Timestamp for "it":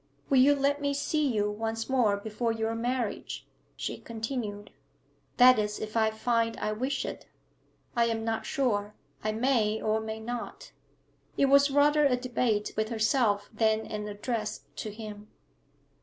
7.05-7.27, 11.37-11.45